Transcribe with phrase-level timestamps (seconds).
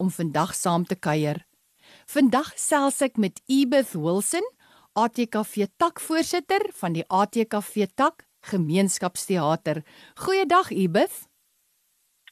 [0.00, 1.44] om vandag saam te kuier.
[2.08, 4.46] Vandag gesels ek met Ebeth Wilson,
[4.98, 9.82] ATKV takvoorsitter van die ATKV tak Gemeenskapsteater.
[10.24, 11.26] Goeiedag Ebeth.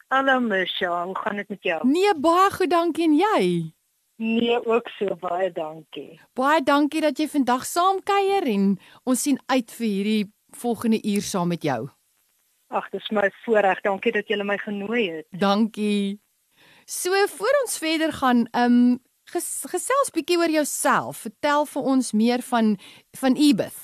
[0.08, 1.80] Hallo Misha, hoe gaan dit met jou?
[1.88, 3.42] Nee, baie goed, dankie en jy?
[4.18, 6.16] Nee, ook so baie dankie.
[6.34, 8.72] Baie dankie dat jy vandag saam kuier en
[9.04, 10.24] ons sien uit vir hierdie
[10.56, 11.82] volgende uur saam met jou.
[12.68, 13.84] Ag, dit is my voorreg.
[13.84, 15.28] Dankie dat jy my genooi het.
[15.30, 16.18] Dankie.
[16.90, 21.18] So voor ons verder gaan, ehm um, ges, gesels bietjie oor jouself.
[21.26, 22.78] Vertel vir ons meer van
[23.20, 23.80] van Ebeth.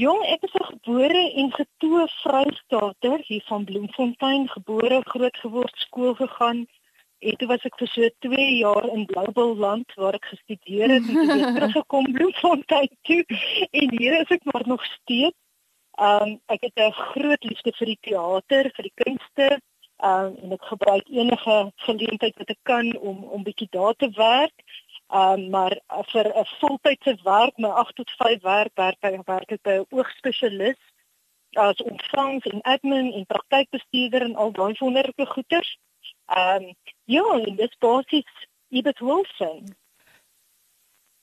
[0.00, 6.64] Jong, ek is gebore en getoe Vrystater hier van Bloemfontein, gebore, grootgeword, skool gegaan.
[7.18, 11.20] En toe was ek vir so 2 jaar in Bloubilland waar ek gestudeer het en
[11.20, 13.22] toe weer teruggekom Bloemfontein toe.
[13.70, 15.36] En hier is ek maar nog steeds.
[16.00, 19.60] Um ek het 'n groot liefde vir die teater, vir die kunste,
[20.02, 21.56] um, en ek gebruik enige
[21.86, 24.64] geleentheid wat ek kan om om bietjie daar te werk.
[25.10, 25.74] Um, maar
[26.12, 29.86] vir 'n voltydse werk, my 8 tot 5 werk, werk ek werk ek by 'n
[29.90, 30.78] oogspesialis
[31.58, 35.78] as ontvangs en admin en praktykbestuurder en al daai wonderlike goeders.
[36.26, 38.30] Ehm um, ja, en dis basies
[38.68, 39.74] Ebert Wilson.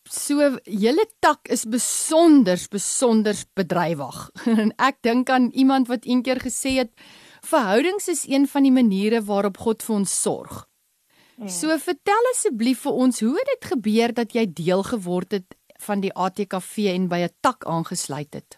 [0.09, 4.29] So julle tak is besonder besonder bedrywig.
[4.63, 6.91] en ek dink aan iemand wat eendag gesê het
[7.47, 10.65] Verhoudings is een van die maniere waarop God vir ons sorg.
[11.37, 11.47] Ja.
[11.47, 16.01] So vertel asseblief vir ons hoe het dit gebeur dat jy deel geword het van
[16.03, 18.57] die ATKV en by 'n tak aangesluit het?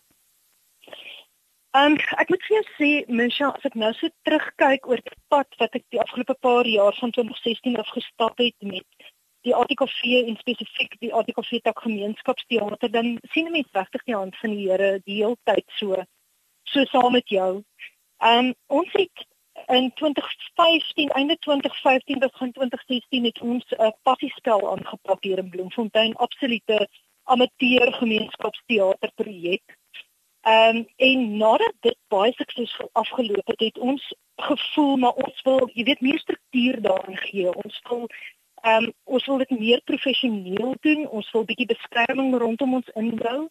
[1.77, 5.47] Um, ek moet vir jou sê, Misha, as ek nou so terugkyk oor die pad
[5.59, 8.87] wat ek die afgelope paar jaar van 2016 af gestap het met
[9.45, 14.35] die ATKV en spesifiek die ATKV tak gemeenskapsteater, dan sien 'n mens regtig die hand
[14.41, 16.03] van die Here die hele tyd so
[16.63, 17.63] so saam met jou.
[18.19, 19.27] Ehm um, ons het
[19.65, 26.15] in 2015, einde 2015 begin 2016 het ons 'n uh, passiespel aangepak hier in Bloemfontein,
[26.15, 26.89] absolute
[27.23, 29.77] amateur gemeenskapsteater projek.
[30.41, 35.69] Ehm um, en nadat dit baie suksesvol afgeloop het, het ons gevoel maar ons wil,
[35.73, 37.55] jy weet, meer struktuur daarin gee.
[37.55, 38.07] Ons wil
[38.61, 41.07] ehm um, ons wil dit meer professioneel doen.
[41.07, 43.47] Ons wil bietjie beskerming rondom ons inbou.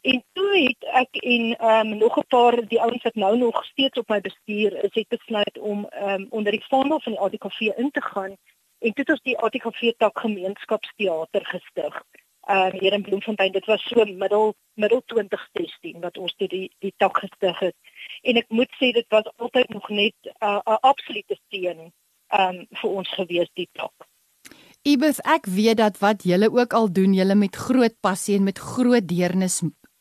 [0.00, 3.64] En toe het ek en ehm um, nog 'n paar die ouens wat nou nog
[3.64, 7.20] steeds op my bestuur is, het besluit om ehm um, onder die vaandel van die
[7.20, 8.36] ATKV in te gaan
[8.78, 12.02] en dit is die ATKV tak gemeenskapsteater gestig.
[12.40, 16.74] Ehm um, hier in Bloemfontein, dit was so middel middel 2016 wat ons dit die
[16.78, 17.76] die tak gestig het.
[18.22, 21.92] En ek moet sê dit was altyd nog net 'n uh, absolute steun
[22.26, 24.08] ehm um, vir ons gewees die tak.
[24.82, 28.58] Ibeth, ek weet dat wat julle ook al doen, julle met groot passie en met
[28.58, 29.60] groot deernis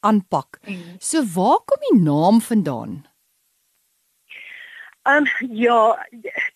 [0.10, 0.60] aanpak.
[0.66, 0.98] Mm.
[1.00, 2.98] So waar kom die naam vandaan?
[5.08, 5.80] Ehm um, ja,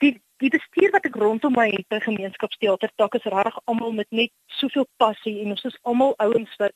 [0.04, 4.10] die die bestuur wat ek rondom my het by gemeenskapsteater tak is regtig almal met
[4.10, 6.74] net soveel passie en ons is almal ouens wat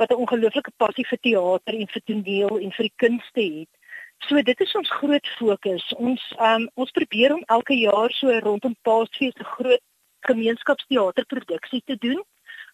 [0.00, 3.72] wat 'n ongelooflike passie vir teater en vir toneel en vir die kunste het.
[4.28, 5.86] So dit is ons groot fokus.
[6.08, 9.84] Ons ehm um, ons probeer om elke jaar so rondom Paasfees 'n groot
[10.30, 12.22] gemeenskapsteaterproduksie te doen.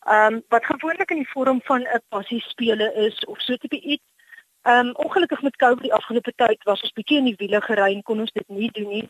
[0.09, 4.05] Ehm um, wat gewoonlik in die vorm van 'n passiespele is of so tipe iets.
[4.63, 7.95] Ehm um, ongelukkig met COVID die afgelope tyd was ons bietjie in die wiele gery
[7.95, 9.09] en kon ons dit nie doen nie.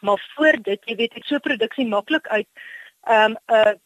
[0.00, 2.48] Maar voor dit, jy weet, het so produksie maklik uit
[3.02, 3.80] ehm um, 'n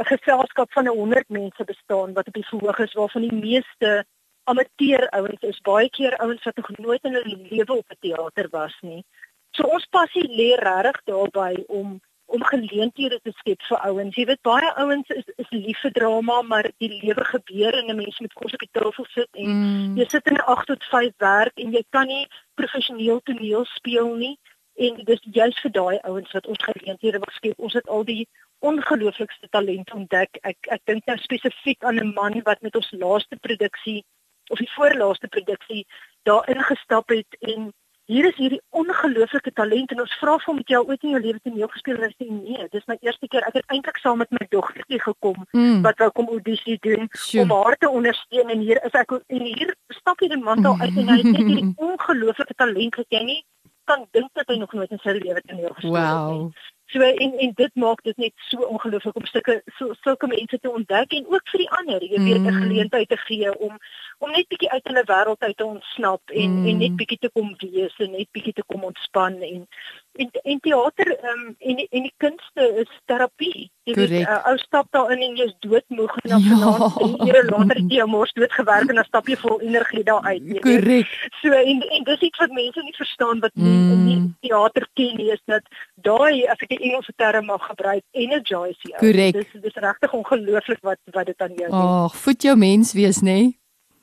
[0.00, 4.04] 'n geselskap van 100 mense bestaan wat op die verhoog is waarvan die meeste
[4.44, 8.48] amateur ouens is, baie keer ouens wat nog nooit in hulle lewe op 'n teater
[8.50, 9.04] was nie.
[9.50, 12.00] So ons passie lê regtig daarbey om
[12.32, 14.16] om geleenthede te skep vir ouens.
[14.16, 17.96] Jy weet baie ouens is is lief vir drama, maar die lewe gebeur en 'n
[17.96, 19.96] mens moet kos op die tafel sit en mm.
[20.00, 24.14] jy sit in 'n 8 tot 5 werk en jy kan nie professioneel toneel speel
[24.14, 24.38] nie.
[24.76, 27.58] En dis juist vir daai ouens wat ons geleenthede wil skep.
[27.58, 30.38] Ons het al die ongelooflikste talent ontdek.
[30.42, 34.04] Ek ek dink nou spesifiek aan 'n man wat met ons laaste produksie
[34.48, 35.86] of die voorlaaste produksie
[36.22, 37.72] daar ingestap het en
[38.10, 41.20] hier is hierdie ongelooflike talent en ons vra vir hom met jou ooit in jou
[41.22, 43.46] lewe toneel gespeel en hy sê nee, dis my eerste keer.
[43.46, 45.80] Ek het eintlik saam met my dogtertjie gekom mm.
[45.86, 47.44] wat wou kom audisie doen sure.
[47.44, 50.80] om haar te ondersteun en hier is ek en hier stap hier 'n man daar
[50.80, 53.40] uit en hy het net hierdie ongelooflike talent wat jy nie
[53.84, 56.30] kan dink dat hy nog nooit in sy lewe toneel gespeel wow.
[56.30, 56.70] het nie.
[56.92, 60.70] So en en dit maak dit net so ongelooflik om sulke so, sulke mense te
[60.70, 62.62] ontdek en ook vir die ander, jy weet, 'n Mm.
[62.62, 63.78] geleentheid te gee om
[64.18, 66.66] om net bietjie uit hulle wêreld uit te ontsnap en Mm.
[66.66, 69.66] en net bietjie te kom wees en net bietjie te kom ontspan en
[70.14, 73.70] en, en teater um, en die- en die kunste is terapie.
[73.84, 74.28] Jy weet, Korrek.
[74.28, 76.48] 'n ou stap daarin en jy's doodmoeg en dan Ja.
[76.48, 80.04] vanaand 3 ure later het jy jou mors doodgewerk en dan stap jy vol energie
[80.04, 80.42] daar uit.
[80.42, 80.60] weet.
[80.62, 81.30] Korrek.
[81.40, 83.90] So en en dis iets wat mense nie verstaan wat nie Mm.
[83.92, 84.04] in
[84.40, 85.62] die teater ken nie is dat
[86.02, 88.98] daai as ek die Engelse term mag gebruik energize jou.
[89.00, 89.34] Korrek.
[89.38, 91.88] Dis dis regtig ongelooflik wat wat dit aan jou doen.
[92.06, 93.38] Ag, voed jou mens wees, nê?
[93.40, 93.58] Nee?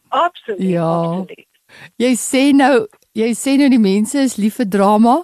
[0.10, 0.62] Absoluut.
[0.66, 0.90] Ja.
[0.90, 1.46] Absoluut.
[2.02, 5.20] Jy sê nou, jy sê nou die mense is lief vir drama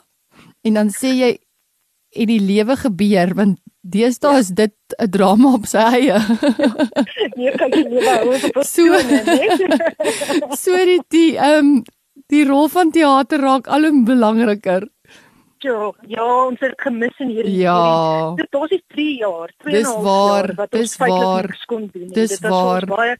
[0.66, 1.32] en dan sê jy
[2.16, 4.40] en die lewe gebeur want deesdae Ja.
[4.40, 6.18] is dit 'n drama op sy eie.
[7.38, 8.86] Nee, kan jy nie wou op So.
[10.64, 11.84] so die die ehm um,
[12.30, 14.88] die rol van teater raak al hoe belangriker.
[15.66, 18.34] Ja, ja, ons het gemis in hierdie Ja.
[18.38, 22.08] Dit was die 3 jaar, 2 Dis waar, jaar wat ons feitelik kon doen.
[22.14, 22.86] dis Dit waar.
[22.86, 23.16] baie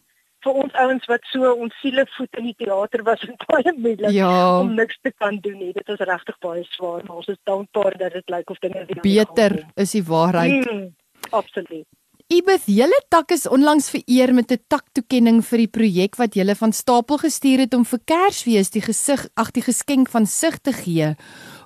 [0.46, 4.12] vir ons ouens wat so ons siele voet in die teater was en baie moeilik
[4.14, 4.60] Ja.
[4.60, 5.72] om niks te kan doen nie.
[5.74, 9.02] Dit was regtig baie swaar, maar ons is dankbaar dat dit lyk of dinge weer
[9.02, 10.66] Beter is die waarheid.
[10.72, 10.94] Mm,
[11.32, 11.88] absoluut.
[12.28, 16.72] Ibeth, julle tak is onlangs vereer met 'n taktoekenning vir die projek wat julle van
[16.74, 21.16] stapel gestuur het om vir Kersfees die gesig ag die geskenk van sig te gee.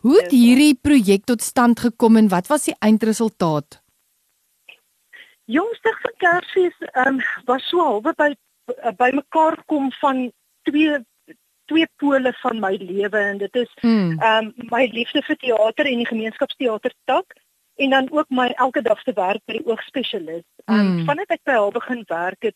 [0.02, 3.82] Hoe het hierdie projek tot stand gekom en wat was die eindresultaat?
[5.50, 7.20] Jongstig vir Kersfees um,
[7.50, 8.30] was so halwe by
[9.00, 10.28] by mekaar kom van
[10.70, 11.00] twee
[11.70, 14.20] twee pole van my lewe en dit is Mm.
[14.20, 17.34] ehm um, my liefde vir teater en die gemeenskapsteater tak
[17.76, 20.46] en dan ook my elke dag se werk by die oogspesialis.
[20.66, 21.06] Ehm um, Mm.
[21.06, 22.56] vanaf ek by haar begin werk het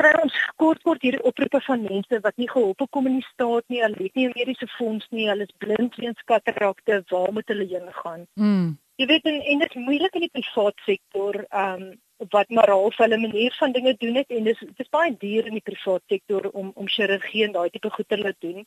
[0.00, 3.66] kry ons kort kort hierdie oproepe van mense wat nie geholpe kom in die staat
[3.72, 7.48] nie, hulle het nie 'n mediese fonds nie, hulle is blind weens katarakte, waar moet
[7.52, 8.26] hulle heen gaan?
[8.34, 8.78] Mm.
[9.00, 11.98] Jy weet en, en dit is moeilik in die privaat sektor ehm um,
[12.30, 15.56] wat maar half hulle manier van dinge doen het en dis dis baie duur in
[15.56, 18.66] die privaat sektor om om chirurgie en daai tipe goed te laat doen.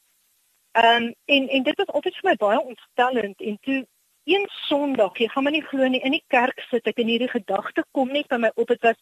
[0.71, 3.86] Ehm um, en en dit was altyd vir my baie ontstellend en toe
[4.24, 7.29] een Sondag, jy gaan my nie glo nie, in die kerk sit ek en hierdie
[7.29, 8.68] gedagte kom net by my op.
[8.68, 9.00] Dit was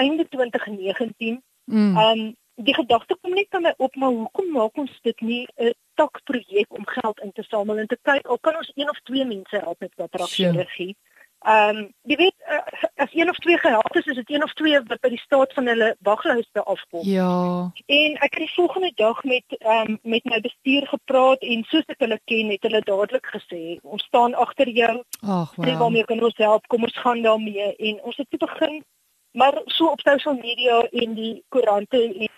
[0.00, 1.42] einde 2019.
[1.72, 1.96] Mm.
[1.96, 5.46] Ehm um, die gedagte kom net by my op, maar hoekom maak ons dit nie
[5.56, 9.00] 'n takprojek om geld in te samel en te kyk of kan ons een of
[9.02, 10.96] twee mense help met katarakchirurgie?
[11.42, 14.52] Ehm um, jy weet uh, as een of twee gehelp is, is dit een of
[14.52, 17.02] twee wat by die staat van hulle waglyste afkom.
[17.02, 17.72] Ja.
[17.86, 21.86] En ek het die volgende dag met ehm um, met my bestuur gepraat en soos
[21.86, 25.78] ek hulle ken, het hulle dadelik gesê, ons staan agter jou, Ag, sê wow.
[25.78, 26.66] waarmee kan ons help?
[26.66, 28.82] Kom ons gaan daarmee en ons het toe begin
[29.32, 32.28] maar so op social media en die koerante en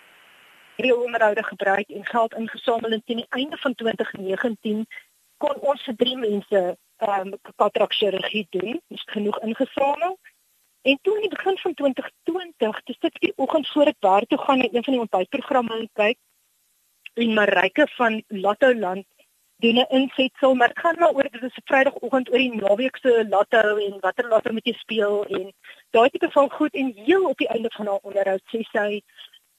[0.75, 4.85] hierdie onderhoude gebruik en geld ingesamel en teen die einde van 2019
[5.37, 6.61] kon ons vir drie mense
[6.97, 8.81] ehm um, katarakchirurgie doen.
[8.87, 10.17] Ons het genoeg ingesamel.
[10.81, 14.37] En toe in die begin van 2020, dis dit die oggend voor ek werk toe
[14.37, 16.17] gaan en een van die ontbytprogramme kyk
[17.15, 19.05] en Marike van Lotto Land
[19.57, 22.97] doen 'n insetsel, maar dit gaan maar oor dit is 'n Vrydagoggend oor die naweek
[22.97, 25.53] se lotto en watter lotto moet jy speel en
[25.89, 29.01] daai tipe van goed en heel op die einde van haar onderhoud sê sy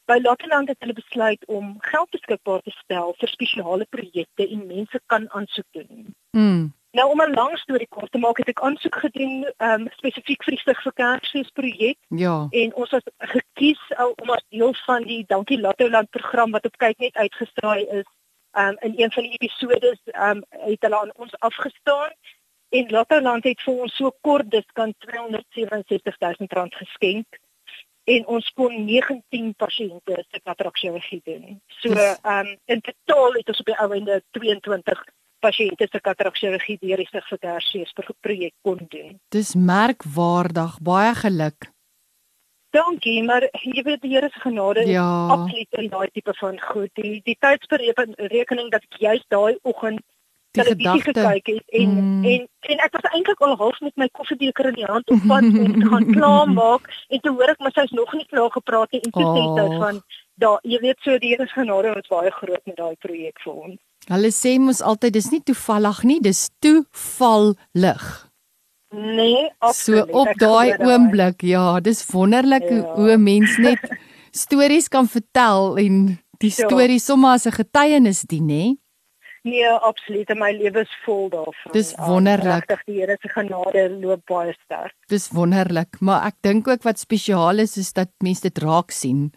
[0.07, 5.01] by Lottoland het hulle besluit om geld beskikbaar te stel vir spesiale projekte en mense
[5.07, 6.15] kan aansoek doen.
[6.31, 6.75] Mm.
[6.97, 10.55] Nou om 'n lang storie kort te maak, het ek aansoek gedoen um, spesifiek vir
[10.55, 12.47] die Stig vir Kersfees projek Ja.
[12.51, 13.83] en ons was gekies
[14.23, 18.09] om as deel van die Dankie Lottoland program wat op kyk net uitgestraai is.
[18.57, 22.13] Um, in een van die episodes um, het hulle aan ons afgestaan
[22.69, 27.37] en Lottoland het vir ons so kort diskant 267000 rand geskenk
[28.07, 31.61] en ons kon 19 pasiënte se katarakchirurgie doen.
[31.83, 35.05] So Dis- um, in totaal het ons op die ou einde 22
[35.45, 39.19] pasiënte se katarakchirurgie deur die Kersfees pro- projek kon doen.
[39.37, 40.79] Dis merkwaardig.
[40.81, 41.69] Baie geluk.
[42.77, 45.07] Dankie, maar jy weet die Here se genade is Ja.
[45.33, 46.91] absoluut in daai tipe van goed.
[46.95, 50.01] Die die tydsberekening dat ek juist daai oggend
[50.57, 51.41] televisie gedagte.
[51.43, 52.25] gekyk het en Mm.
[52.25, 55.43] en en ek was eintlik al half met my koffiebeker in die hand op pad
[55.45, 59.01] om te gaan klaarmaak en toe hoor ek maar sy's nog nie klaar gepraat nie
[59.05, 59.79] en toe sê sy Oh.
[59.83, 60.03] van
[60.39, 63.53] daar jy weet so die Here se genade was baie groot met daai projek vir
[63.53, 63.79] ons.
[64.09, 68.26] Hulle sê mos altyd dis nie toevallig nie, dis toevallig.
[68.95, 70.11] Nee, So absoluut.
[70.15, 72.93] op ek daai oomblik, ja, dis wonderlik Ja.
[72.95, 73.81] hoe 'n mens net
[74.43, 76.67] stories kan vertel en die Ja.
[76.69, 78.75] storie sommer as 'n getuienis dien, hè?
[79.43, 80.29] Nee, absoluut.
[80.31, 81.73] En my lewe is vol daarvan.
[81.73, 82.67] Dis Um, wonderlik.
[82.67, 84.95] Regtig, die Here se genade loop baie sterk.
[85.09, 89.33] Dis wonderlik, maar ek dink ook wat spesiaal is is dat mense dit raak sien.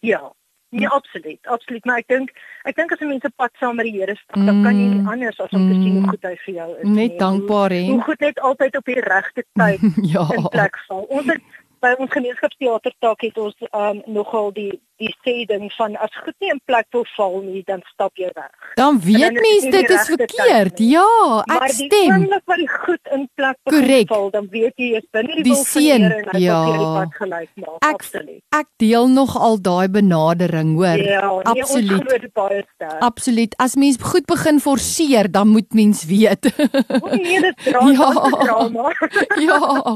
[0.00, 0.32] Ja.
[0.70, 2.32] Nee, absoluut, absoluut, maar ek dink
[2.68, 4.46] ek dink as 'n mens 'n pad saam met die Here stap, mm.
[4.46, 6.08] dan kan jy nie anders as om te sien hoe mm.
[6.08, 6.94] goed hy vir jou is nie.
[6.94, 7.84] Net dankbaar hè.
[7.88, 9.80] Hoe goed net altyd op die regte tyd
[10.14, 10.26] ja.
[10.36, 11.02] in plek val.
[11.08, 11.40] Ons het
[11.80, 16.34] by ons gemeenskapsteater tak het ons um, nogal die die sê ding van as goed
[16.42, 18.72] nie in plek wil val nie dan stap jy weg.
[18.78, 20.80] Dan weet mens dit is verkeerd.
[20.82, 21.06] Ja,
[21.44, 21.86] ek maar stem.
[21.86, 25.36] Maar die oomblik wat jy goed in plek wil val, dan weet jy jy's binne
[25.38, 26.58] die, die wil van die Here en hy ja.
[26.64, 27.78] wil die pad gelyk maak.
[27.78, 28.42] Ek, Absoluut.
[28.58, 31.04] Ek deel nog al daai benadering, hoor.
[31.06, 32.26] Ja, nee, Absoluut.
[32.38, 32.98] Baie sterk.
[33.06, 33.54] Absoluut.
[33.62, 36.50] As mens goed begin forceer, dan moet mens weet.
[36.98, 37.86] O nee, dit drama.
[37.98, 38.10] Ja.
[38.44, 38.90] drama.
[39.48, 39.94] ja.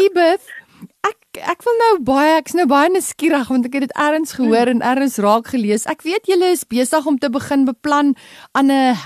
[0.00, 0.48] Ibeth
[1.04, 4.70] Ek ek wil nou baie ek's nou baie nuuskierig want ek het dit eers gehoor
[4.72, 5.86] en eers raak gelees.
[5.88, 8.14] Ek weet julle is besig om te begin beplan
[8.58, 8.96] aan 'n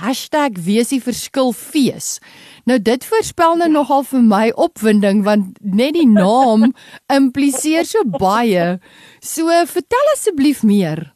[0.69, 2.21] #wesieverskilfees.
[2.67, 6.73] Nou dit voorspel nou nogal vir my opwinding want net die naam
[7.19, 8.79] impliseer so baie.
[9.21, 11.15] So vertel asseblief meer.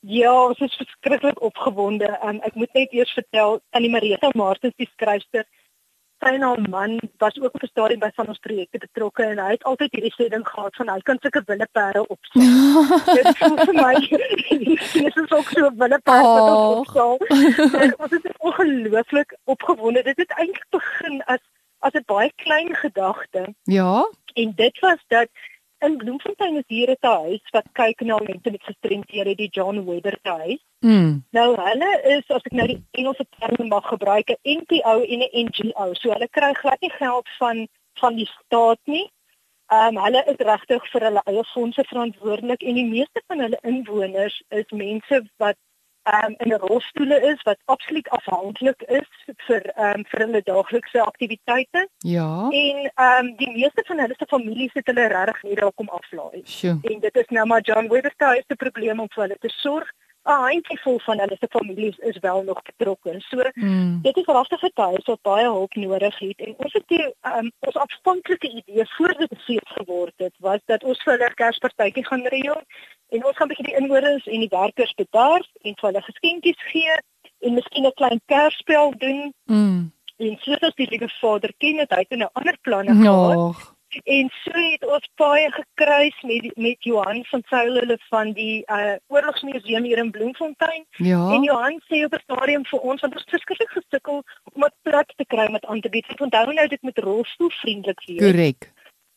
[0.00, 2.06] Ja, ons is verskriklik opgewonde.
[2.22, 5.44] Um, ek moet net eers vertel aan die Marita Martens die skryfster
[6.22, 9.38] sy en haar man was ook op 'n stadium by van ons projekte betrokke en
[9.38, 12.42] hy het altyd hierdie sê ding gehad van hy kan sulke willeperde opstel.
[13.18, 13.94] Dit voel vir my
[15.02, 17.18] dis is ook so 'n willeperd wat ons opstel.
[17.98, 20.02] Ons is ongelooflik opgewonde.
[20.02, 21.42] Dit het eintlik begin as
[21.78, 23.54] as 'n baie klein gedagte.
[23.62, 24.08] Ja.
[24.34, 25.28] En dit was dat
[25.78, 30.18] in Bloemfontein is hier 'n huis wat kyk na mense met gestremthede, die John Webber
[30.22, 30.62] huis.
[30.80, 31.24] Mm.
[31.30, 35.46] Nou hulle is as ek nou die Engelse term mag gebruik, 'n NPO en 'n
[35.46, 35.94] NGO.
[35.94, 37.68] So hulle kry glad nie geld van
[38.00, 39.10] van die staat nie.
[39.66, 43.58] Ehm um, hulle is regtig vir hulle eie fondse verantwoordelik en die meeste van hulle
[43.62, 45.56] inwoners is mense wat
[46.14, 49.08] um, in 'n rolstoele is wat absoluut afhanklik is
[49.46, 51.88] vir um, vir hulle daaglikse aktiwiteite.
[51.98, 52.48] Ja.
[52.50, 55.88] En ehm um, die meeste van hulle se families het hulle regtig nie daar kom
[55.88, 56.40] aflaai.
[56.44, 56.78] Sure.
[56.82, 59.92] En dit is nou maar John Webber se probleem om vir hulle te sorg
[60.26, 63.14] 'n handjevol van hulle se families is wel nog betrokke.
[63.18, 63.98] So mm.
[64.02, 67.76] dit is regtig getuie wat baie hulp nodig het en ons het die um, ons
[67.84, 72.62] afsonderlike idee voor dit beseer geword het was dat ons vir hulle Kerspartytjie gaan reël
[73.08, 76.96] en ons gaan bietjie die inwoners en die werkers bedaar en vir hulle geskenkies gee
[77.40, 79.32] en miskien 'n klein Kersspel doen.
[79.44, 79.92] Mm.
[80.16, 83.36] En soos die lieve Vader ken het hy het 'n ander planne gehad.
[83.36, 83.56] Oh.
[84.04, 88.94] En so het ons baie gekruis met met Johan van Sail hulle van die uh
[89.06, 90.84] Oorlogsmuseum hier in Bloemfontein.
[90.90, 91.30] Ja.
[91.32, 94.22] En Johan sê op 'n stadium vir ons want ons het verskriklik gesukkel
[94.52, 96.20] om 'n plek te kry met aan te bied.
[96.20, 98.18] Onthou nou dit met rolstoelvriendelik wees.
[98.18, 98.74] Korrek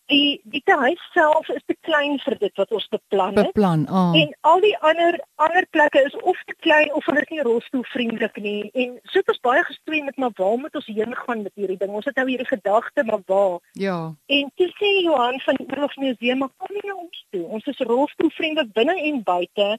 [0.09, 3.51] die die huis self is te klein vir dit wat ons beplan het.
[3.51, 3.85] Beplan.
[3.89, 4.13] Oh.
[4.17, 8.39] En al die ander ander plekke is of te klein of hulle is nie rolstoelvriendelik
[8.43, 8.69] nie.
[8.73, 11.77] En so het ons baie gestree met maar waar moet ons heen gaan met hierdie
[11.81, 11.93] ding?
[12.01, 13.59] Ons het nou hierdie gedagte maar waar?
[13.71, 13.99] Ja.
[14.39, 17.45] En toe sê Johan van die Oorlogsmuseum, maar kom nie na ons toe.
[17.45, 19.69] Ons is rolstoelvriendelik binne en buite.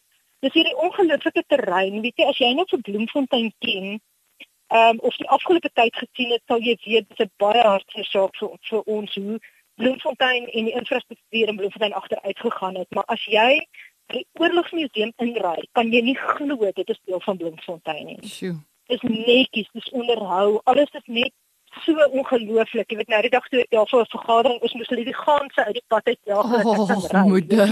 [0.40, 2.00] Dis hierdie ongelooflike terrein.
[2.00, 3.98] Weet jy, as jy nou vir Bloemfontein ken,
[4.70, 7.62] ehm um, of die afgelope tyd gesien het, sal jy weet dit is 'n baie
[7.66, 9.40] hartseer saak vir, vir ons hoe
[9.80, 13.50] Bloemfontein en die infrastruktuur in Bloemfontein agteruit gegaan het, maar as jy
[14.14, 18.18] die oorlogsmuseum inry, kan jy nie glo dit is deel van Bloemfontein nie.
[18.26, 18.56] Sjoe.
[18.90, 21.32] Dis netjies, dis onderhou, alles is net
[21.84, 22.90] so ongelooflik.
[22.90, 25.64] Jy weet nou die dag toe ja vir 'n vergadering ons moes hulle die ganse
[25.64, 27.66] uit die pad uit jaag oh, moeder.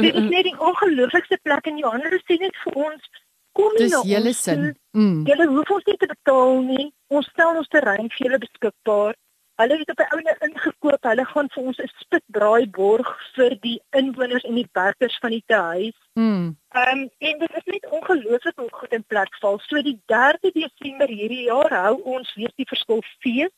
[0.00, 3.10] Dit is net die ongelooflikste plek in Johannesburg sien dit vir ons.
[3.52, 4.02] Kom nie nou.
[4.02, 4.76] Dis julle sin.
[4.92, 5.26] Mm.
[5.26, 6.92] Julle hoef ons nie te betaal nie.
[7.08, 9.14] Ons stel ons terrein vir julle beskikbaar.
[9.58, 11.02] Hulle het op 'n ouene ingekoop.
[11.02, 15.44] Hulle gaan vir ons 'n spitbraai borg vir die inwoners en die werkers van die
[15.46, 15.98] huis.
[16.14, 16.56] Mm.
[16.68, 19.58] Ehm um, en dit is net ongelooflik hoe goed in plek val.
[19.58, 23.54] So die 3de Desember hierdie jaar hou ons weer die verskil fees.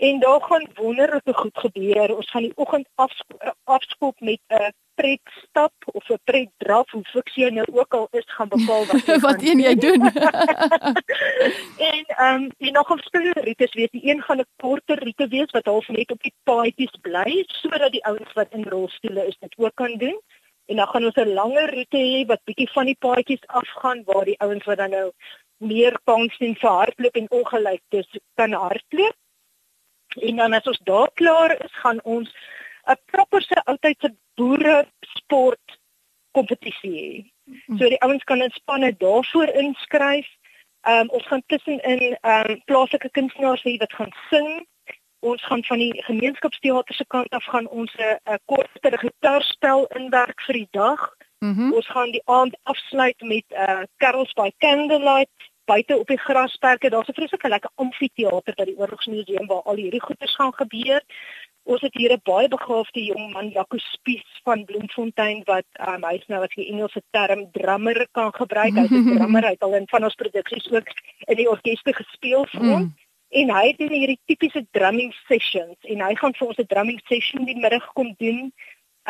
[0.00, 2.16] En daar gaan wonderlike goed gebeur.
[2.16, 2.88] Ons gaan die oggend
[3.64, 8.08] afskop met 'n uh, pret stap of 'n pret draf hoe fiksie nou ook al
[8.10, 10.02] is gaan bepaal wat jy wat een jy doen.
[11.90, 15.50] en ehm um, die nog verskillende rites weet die een gaan 'n korter rite wees
[15.50, 19.54] wat half net op die paadjies bly sodat die ouens wat in rolstoele is dit
[19.56, 20.20] ook kan doen.
[20.66, 24.24] En dan gaan ons 'n langer rite hê wat bietjie van die paadjies afgaan waar
[24.24, 25.08] die ouens wat dan nou
[25.56, 29.16] meer kans sien vir hardloop en ongelyktes kan hardloop.
[30.18, 32.30] En dan as ons daar klaar is, gaan ons
[32.86, 35.78] 'n properse oudtydse boere sport
[36.30, 37.30] kompetisie hê.
[37.44, 37.78] Mm.
[37.78, 40.28] So die ouens kan in spanne daarvoor inskryf.
[40.80, 44.66] Ehm um, ons gaan tussenin ehm um, plaaslike kunstenaars hê wat gaan sing.
[45.20, 50.54] Ons gaan van die gemeenskapsteater se kant af gaan ons 'n korter gitaarspel inwerk vir
[50.54, 51.14] die dag.
[51.38, 51.72] Mm -hmm.
[51.72, 56.90] Ons gaan die aand afsluit met 'n uh, carols by candlelight buite op die grasperke.
[56.90, 61.02] Daar's 'n vreeslike lekker amfitheater by die Oorlogsmuseum waar al hierdie goeders gaan gebeur.
[61.62, 66.22] Ons het hier 'n baie begaafde jong man, Jaco Spies van Bloemfontein wat um, hy
[66.26, 68.74] nou as jy Engelse term drummer kan gebruik.
[68.74, 70.88] Hy's 'n drummer, hy het al in van ons produksies ook
[71.26, 72.90] in die orkeste gespeel vir ons.
[72.90, 72.94] Mm.
[73.30, 77.44] En hy doen hierdie tipiese drumming sessions en hy gaan vir ons 'n drumming session
[77.44, 78.52] die middag kom doen.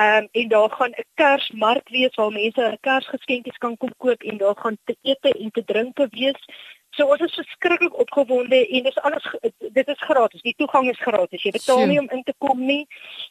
[0.01, 4.23] Ehm um, en daar gaan 'n Kersmark wees waar mense 'n Kersgeskenkies kan kom koop
[4.23, 6.41] en daar gaan te ete en te drinke wees.
[6.97, 9.27] So ons is verskriklik opgewonde en dis alles
[9.59, 10.43] dit is gratis.
[10.43, 11.43] Die toegang is gratis.
[11.43, 12.87] Jy betaal nie om in te kom nie.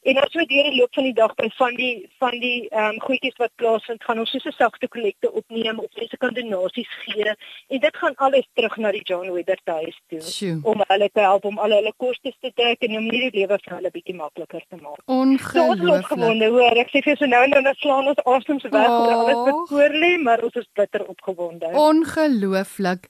[0.07, 2.95] En as jy deur die loop van die dag by van die van die ehm
[2.95, 6.91] um, goedjies wat plaasvind, gaan ons so 'n sagte kollekte opneem of mense kan donasies
[7.03, 7.35] gee
[7.67, 10.59] en dit gaan alles terug na die John Webber huis toe Sjoe.
[10.63, 13.75] om hulle te help om al hulle kostes te dek en om hierdie lewe vir
[13.75, 15.01] hulle bietjie makliker te maak.
[15.05, 16.07] Ongelooflik.
[16.07, 18.99] So hoor, ek sê vir so nou en dan slaan ons asems weg oh.
[19.01, 21.73] oor alles wat voor lê, maar ons is bitter opgewonde.
[21.87, 23.09] Ongelooflik.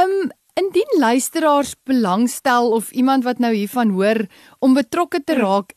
[0.00, 4.26] Ehm um, indien luisteraars belangstel of iemand wat nou hiervan hoor
[4.58, 5.72] om betrokke te raak,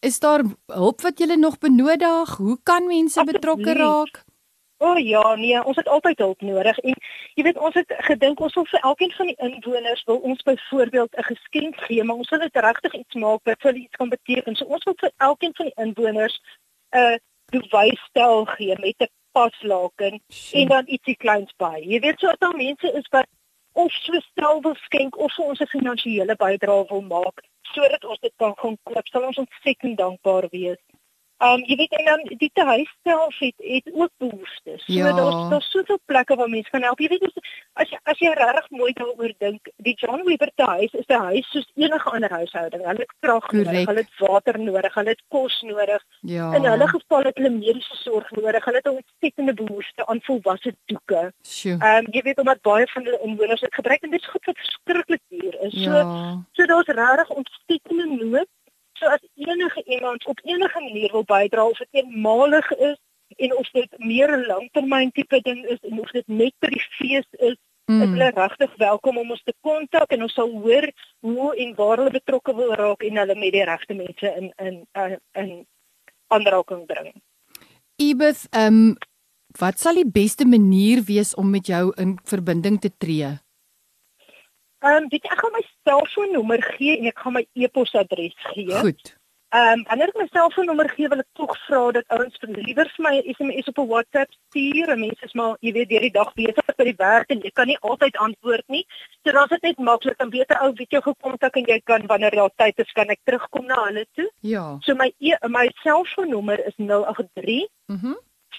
[0.00, 2.36] is daar hulp wat jy nog benodig?
[2.36, 4.22] Hoe kan mense betrokke raak?
[4.78, 6.94] O oh, ja, nee, ons het altyd hulp nodig en
[7.34, 11.14] jy weet ons het gedink ons wil vir elkeen van die inwoners wil ons byvoorbeeld
[11.16, 14.56] 'n geskenk gee, maar ons wil dit regtig iets maak wat vir iets kan beteken.
[14.56, 17.16] So ons wil vir elkeen van die inwoners 'n uh,
[17.54, 20.20] bewysstel gee met 'n paslaken
[20.52, 21.78] en dan ietsie kleins by.
[21.84, 23.26] Jy weet so dat mense is wat
[23.72, 28.20] of so stel wil skenk of vir ons 'n finansiële bydrae wil maak sodat ons
[28.20, 30.80] dit kan gaan koop, sal ons ontsettend dankbaar wees.
[31.42, 34.84] Um jy weet en dan die huis self het het ook behoeftes.
[34.84, 35.12] So ja.
[35.12, 37.00] daar's daar's soveel plekke waar mense kan help.
[37.00, 37.40] Jy weet
[37.72, 41.50] as jy as jy regtig mooi daaroor dink, die John Weber huis is 'n huis
[41.50, 42.84] soos enige ander huishouding.
[42.86, 46.04] Hulle het krag nodig, hulle het water nodig, hulle het kos nodig.
[46.20, 46.54] Ja.
[46.54, 48.64] In hulle geval het hulle mediese sorg nodig.
[48.64, 51.32] Hulle het 'n ontsettende behoefte aan volwasse doeke.
[51.90, 54.54] Um jy weet omdat baie van hulle inwoners dit gebruik en dit is goed vir
[54.54, 55.72] verskriklik duur is.
[55.82, 56.42] So ja.
[56.52, 58.48] so daar's regtig ontsettende nood
[59.02, 62.98] So as enige iemand op enige manier wil bydra of dit eenmalig is
[63.36, 66.86] en of dit meer 'n langtermyn tipe ding is en of dit net vir die
[66.98, 67.56] fees is,
[67.90, 68.02] mm.
[68.02, 70.86] is hulle regtig welkom om ons te kontak en ons sal hoor
[71.20, 74.86] hoe en waar hulle betrokke wil raak en hulle met die regte mense in in
[74.94, 75.66] in, in
[76.26, 77.12] aanraking bring.
[77.96, 78.96] Ibeth, ehm um,
[79.58, 83.34] wat sal die beste manier wees om met jou in verbinding te tree?
[84.82, 88.70] Ehm um, dit ek gaan my selfoonnommer gee en ek gaan my e-posadres gee.
[88.82, 89.16] Goed.
[89.52, 92.88] Ehm um, wanneer ek my selfoonnommer gee, wil ek tog vra dat ouens vir liewer
[92.96, 94.88] vir my 'n SMS op 'n WhatsApp stuur.
[94.98, 97.66] Mense is maar, jy weet, deur die dag besig by die werk en jy kan
[97.66, 98.86] nie altyd antwoord nie.
[99.22, 102.30] So dan is dit net maklik om beter ou video gekontak en jy kan wanneer
[102.30, 104.30] daar tyd is, kan ek terugkom na hulle toe.
[104.40, 104.78] Ja.
[104.80, 108.06] So my e my selfoonnommer is 083 Mhm.
[108.06, 108.16] Mm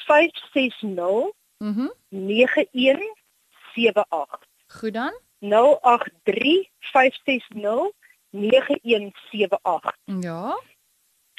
[0.07, 1.81] 560 Mhm.
[2.09, 4.39] Mm 9178.
[4.67, 5.13] Goed dan.
[5.43, 5.49] 0835609178.
[10.19, 10.61] Ja.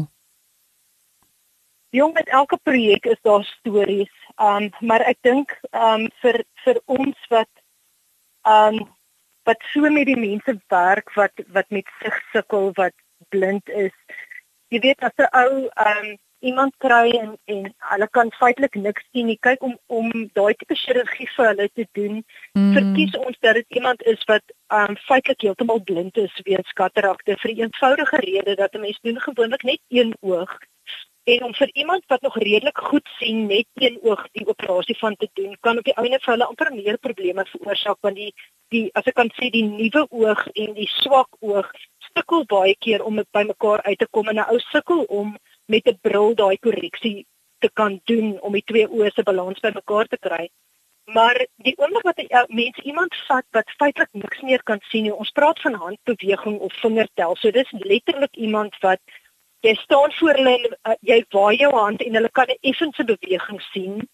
[1.93, 4.15] Jong, met elke projek is daar stories.
[4.41, 7.51] Um maar ek dink um vir vir ons wat
[8.55, 8.79] um
[9.45, 12.97] wat so met die mense werk wat wat met sig sukkel, wat
[13.29, 13.93] blind is.
[14.73, 16.09] Jy weet as 'n ou um
[16.49, 19.37] iemand kry en en hulle kan feitelik niks sien nie.
[19.47, 22.21] Kyk om om daai tipe chirurgie vir hulle te doen,
[22.57, 22.71] mm.
[22.77, 27.53] verkies ons dat dit iemand is wat um feitelik heeltemal blind is weens katarakte vir
[27.53, 30.57] die eenvoudige rede dat 'n mens doen gewoonlik net een oog
[31.25, 35.15] En om vir iemand wat nog redelik goed sien net een oog die operasie van
[35.15, 38.33] te doen, kan op die einde vir hulle amper meer probleme veroorsaak want die
[38.73, 41.71] die as ek kan sê die nuwe oog en die swak oog
[42.11, 45.33] sukkel baie keer om dit bymekaar uit te kom en 'n ou sukkel om
[45.65, 47.25] met 'n bril daai korreksie
[47.59, 50.49] te kan doen om die twee oë se balans bymekaar te kry.
[51.05, 55.03] Maar die oomblik wat 'n uh, mens iemand vat wat feitelik niks meer kan sien
[55.03, 57.35] nie, ons praat van handbeweging of vingertel.
[57.35, 58.99] So dis letterlik iemand wat
[59.59, 63.03] jy staan voor hulle en uh, jy waai jou hand en hulle kan 'n effense
[63.03, 64.09] beweging sien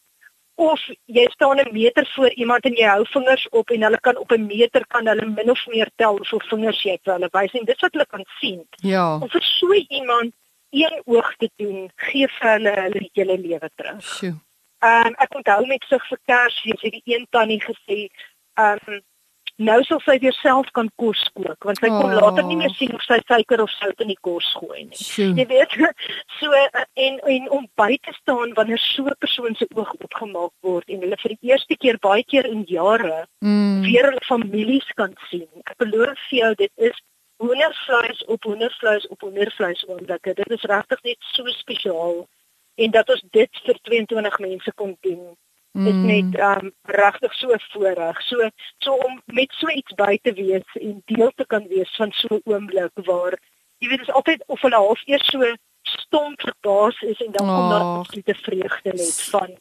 [0.55, 4.17] of jy staan 'n meter voor iemand en jy hou vingers op en hulle kan
[4.17, 7.53] op 'n meter kan hulle min of meer tel hoeveel vingers jy het hulle wys
[7.53, 8.67] en dit wat hulle kan sien.
[8.75, 9.15] Ja.
[9.15, 10.33] Om vir so iemand
[10.71, 14.01] een oog te doen, gee vir hulle hulle hele lewe terug.
[14.03, 14.33] Sjoe.
[14.81, 18.07] Ehm um, ek onthou met sig vir Kersfees het die een tannie gesê,
[18.57, 19.01] ehm um,
[19.61, 22.19] nou sal sy weer self kan kos kook want sy kon Oh.
[22.21, 24.97] later nie meer sien of sy suiker of sout in die kos gooi nie.
[24.97, 25.35] Sjoe.
[25.37, 25.75] Jy weet,
[26.39, 30.51] so eh, en en om by te staan wanneer so 'n persoon se oog opgemaak
[30.65, 33.81] word en hulle vir die eerste keer baie keer in jare Mm.
[33.81, 35.47] weer hulle families kan sien.
[35.65, 36.97] Ek beloof vir jou dit is
[37.41, 40.33] hoendervleis op hoendervleis op hoendervleis oomblikke.
[40.33, 42.27] Dit is regtig net so spesiaal
[42.75, 45.31] en dat ons dit vir 22 mense kon doen
[45.73, 46.05] is Mm.
[46.05, 48.21] net um regtig so voorreg.
[48.21, 52.11] So so om met so iets by te wees en deel te kan wees van
[52.11, 53.39] so 'n oomblik waar
[53.79, 57.69] jy weet is altyd of hulle half eers so stom verbaas is en dan kom
[57.69, 59.57] daar absolute vreugde net van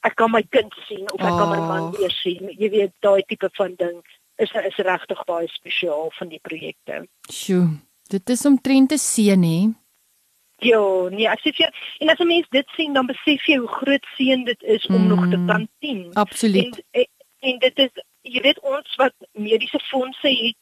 [0.00, 2.50] ek kan my kind sien of ek kan my man weer sien.
[2.58, 4.02] Jy weet daai tipe van ding
[4.36, 7.08] is is regtig baie spesiaal van die projekte.
[7.32, 7.68] Sjoe.
[8.08, 9.60] Dit is omtrent te seën hè.
[10.62, 10.78] Ja,
[11.10, 14.44] nee, vir jou, en as 'n mens dit sien dan besef jy hoe groot seën
[14.44, 15.06] dit is om Mm.
[15.08, 16.14] nog te kan sien.
[16.14, 16.82] Absoluut.
[16.90, 17.06] En,
[17.40, 17.90] en dit is
[18.22, 20.56] jy weet ons wat mediese fondse het,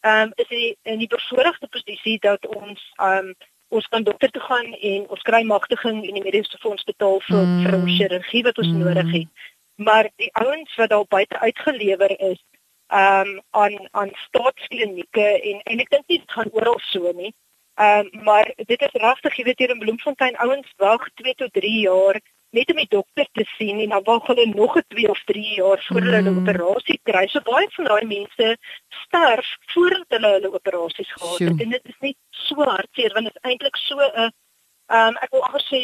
[0.00, 3.34] ehm um, is die, in die bevoordeelde posisie dat ons ehm um,
[3.68, 7.44] ons kan dokter toe gaan en ons kry magtiging en die mediese fonds betaal vir
[7.46, 7.62] Mm.
[7.64, 8.78] vir ons chirurgie wat ons Mm.
[8.78, 9.28] nodig het.
[9.76, 12.42] Maar die ouens wat daar buite uitgelewer is
[12.88, 17.34] um, aan aan staatsklinieke en en ek dink dit gaan oral so nie.
[17.74, 21.52] Ehm um, maar dit is regtig, jy weet hier in Bloemfontein ouens wag 2 tot
[21.52, 22.20] 3 jaar
[22.50, 25.54] net om die dokter te sien en dan wag hulle nog 'n 2 of 3
[25.60, 26.48] jaar voordat hulle 'n Mm.
[26.48, 27.26] operasie kry.
[27.26, 28.56] So baie van daai mense
[28.88, 33.36] sterf voordat hulle hulle operasies gehad het en dit is net so hartseer want dit
[33.36, 35.80] is eintlik so 'n ehm um, ek wil amper sê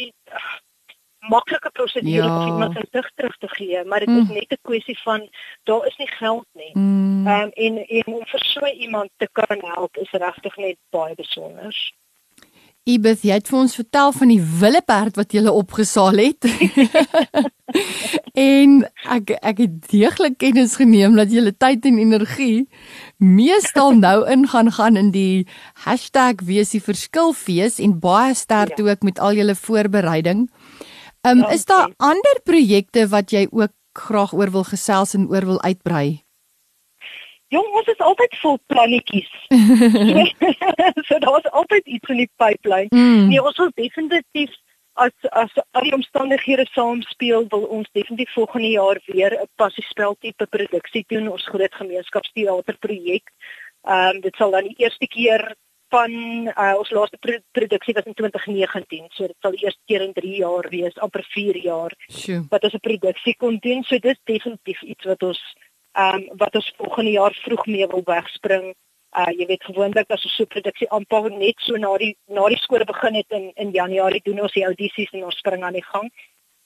[1.28, 2.38] maklike prosedure Ja.
[2.40, 4.34] om iemand sy sig terug te gee, maar dit is Mm.
[4.34, 5.28] net 'n kwessie van
[5.64, 6.70] daar is nie geld nie.
[6.74, 7.26] Mm.
[7.26, 11.14] Ehm um, en en om vir so iemand te kan help is regtig net baie
[11.14, 11.74] besonder.
[12.84, 16.42] Ibeth, jy het vir ons vertel van die willeperd wat jy opgesaal het.
[18.34, 22.66] en ek ek het deeglik kennis geneem dat jy tyd en energie
[23.18, 25.46] meestal nou in gaan gaan in die
[26.42, 28.84] #weesieverskilfees en baie sterk Ja.
[28.90, 30.50] ook met al julle voorbereiding.
[31.22, 31.96] Ehm um, is daar Dankie.
[31.98, 36.24] ander projekte wat jy ook graag oor wil gesels en oor wil uitbrei?
[37.48, 39.30] Jong, ons is altyd vol plannetjies.
[41.08, 42.90] so daar's altyd iets in die pipeline.
[42.90, 43.28] Mm.
[43.28, 44.50] Nee, ons wil definitief
[44.92, 50.46] as as al die omstandighede saamspeel, wil ons definitief volgende jaar weer 'n passiespel tipe
[50.46, 53.30] produksie doen, ons groot gemeenskapsteaterprojek.
[53.86, 55.54] Ehm um, dit sal dan die eerste keer
[55.92, 56.12] van
[56.48, 60.32] uh, ons laaste pro produksie was in 2019, so dit sal eerste keer in 3
[60.36, 62.46] jaar wees, amper 4 jaar Sjoe.
[62.50, 63.82] wat ons 'n produksie kon doen.
[63.82, 65.42] So dis definitief iets wat ons
[65.92, 68.74] ehm um, wat ons volgende jaar vroeg mee wil wegspring.
[69.20, 72.48] Uh jy weet gewoonlik as ons so 'n produksie aanpak net so na die na
[72.48, 75.78] die skole begin het in in Januarie doen ons die audisies en ons spring aan
[75.80, 76.08] die gang.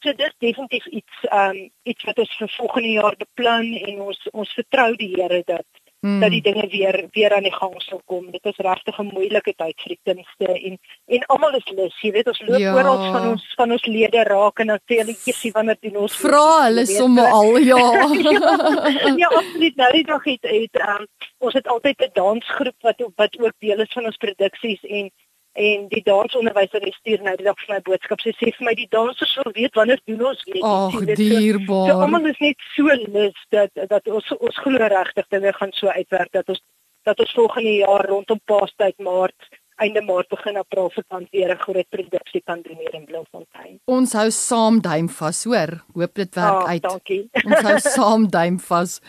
[0.03, 4.29] So dis definitief iets ehm um, iets wat ons vir volgende jaar beplan en ons
[4.33, 5.67] ons vertrou die Here dat
[6.01, 6.21] Mm.
[6.21, 8.31] dat die dinge weer weer aan die gang sal kom.
[8.31, 12.11] Dit is regtig 'n moeilike tyd vir die kunste en en almal is lus, jy
[12.13, 12.75] weet ons loop Ja.
[12.75, 16.17] oral van ons van ons lede raak en dan sê hulle jessie wanneer doen ons
[16.17, 17.77] Vra hulle sommer so- al, ja.
[19.23, 19.77] ja, absoluut.
[19.77, 21.07] Nou die dag het het um,
[21.39, 25.11] ons het altyd 'n dansgroep wat wat ook deel is van ons produksies en
[25.57, 28.21] en die dansonderwyser stuur nou die dag vir my boodskap.
[28.21, 30.63] Sy sê vir my die dansers wil weet wanneer doen ons weer.
[30.65, 31.91] Ag, weet, so- So dierbaar.
[32.05, 32.85] almal is net so
[33.17, 36.61] lus dat dat ons ons glo regtig dinge gaan so uitwerk dat ons
[37.05, 41.89] dat ons volgende jaar rondom Paastyd Maart einde Maart begin April vakant weer 'n groot
[41.91, 43.79] produksie kan doen hier in Bloemfontein.
[43.87, 45.85] Ons hou saam duim vas, hoor.
[45.95, 46.83] Hoop dit werk Ah, uit.
[46.83, 47.29] dankie.
[47.45, 49.01] Ons hou saam duim vas.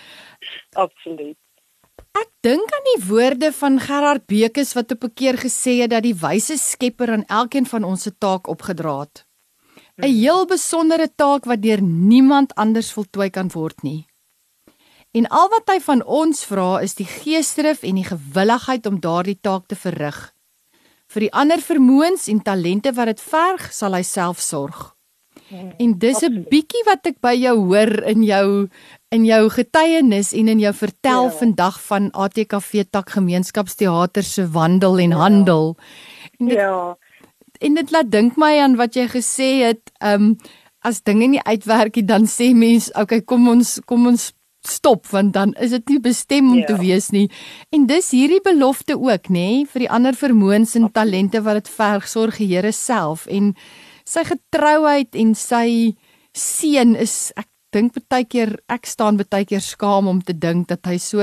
[0.76, 1.38] Absoluut.
[2.18, 6.04] Ek dink aan die woorde van Gerard Bekes wat op 'n keer gesê het dat
[6.04, 9.26] die wyse Skepper aan elkeen van ons se taak opgedra het.
[9.98, 14.06] 'n Heel besondere taak wat deur niemand anders voltooi kan word nie.
[15.12, 19.40] En al wat hy van ons vra is die geesdrif en die gewilligheid om daardie
[19.42, 20.34] taak te verrig.
[21.08, 24.98] vir die ander vermoëns en talente wat dit verg, sal hy self sorg.
[25.48, 28.70] Hmm, En dis 'n bietjie wat ek by jou hoor in jou
[29.15, 31.32] in jou getuienis en in jou vertel Ja.
[31.32, 35.15] vandag van ATKV Tak Gemeenskapsteater se wandel en Ja.
[35.17, 35.78] handel.
[36.39, 36.98] En dit, Ja.
[37.60, 40.36] en dit laat dink my aan wat jy gesê het, ehm um,
[40.82, 45.34] as dinge nie uitwerk nie, dan sê mens, okay, kom ons kom ons stop want
[45.34, 46.65] dan is dit nie bestem om Ja.
[46.65, 47.30] te wees nie.
[47.72, 51.70] En dis hierdie belofte ook, nê, nee, vir die ander vermoëns en talente wat dit
[51.70, 53.56] verg, sorg die Here self en
[54.06, 55.96] sy getrouheid en sy
[56.34, 60.86] seën is ek dink baie keer ek staan baie keer skaam om te dink dat
[60.88, 61.20] hy so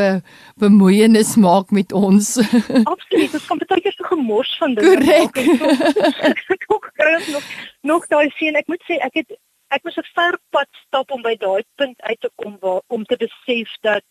[0.61, 2.37] bemoeienis maak met ons.
[2.95, 4.97] Absoluut, ons kan baie keer so gemors van dinge.
[4.97, 5.41] Korrek.
[6.57, 7.49] Ek ook kry nog
[7.83, 8.57] nog daai sien.
[8.61, 9.37] Ek moet sê ek het
[9.75, 13.05] ek moes 'n ver pad stap om by daai punt uit te kom waar om
[13.05, 14.05] te besef dat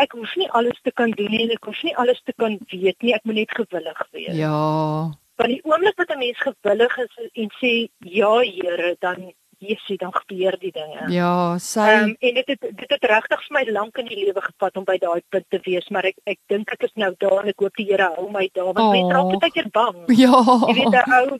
[0.00, 2.58] ek hoef nie alles te kan doen nie en ek hoef nie alles te kan
[2.72, 3.14] weet nie.
[3.14, 4.36] Ek moet net gewillig wees.
[4.36, 5.12] ja.
[5.40, 10.12] Want die oomblik wat 'n mens gewillig is en sê ja Here, dan Jesusie dan
[10.14, 11.06] gebeur die dinge.
[11.12, 14.40] Ja, sy um, en dit het dit het regtig vir my lank in die lewe
[14.40, 17.42] gevat om by daai punt te wees, maar ek ek dink ek is nou daar
[17.42, 18.92] en ek hoop die Here hou my daar want Oh.
[18.92, 20.04] mense raak baie keer bang.
[20.24, 20.36] ja.
[20.68, 21.38] Jy weet 'n ou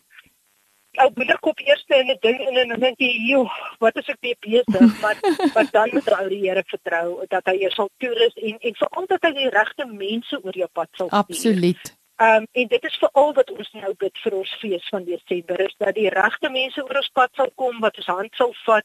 [1.00, 3.46] ou moederkop eers in 'n ding in en dan dink jy, "Joe,
[3.78, 5.16] wat is ek mee besig?" maar
[5.54, 8.74] maar dan moet jy ou die Here vertrou dat hy jou sal toerus en en
[8.74, 11.18] veral dat hy die regte mense oor jou pad sal stuur.
[11.20, 11.96] Absoluut.
[12.20, 15.60] Ehm um, en dit is veral wat ons nou bid vir ons fees van Desember
[15.60, 18.84] is dat die regte mense oor ons pad sal kom wat ons hand sal vat.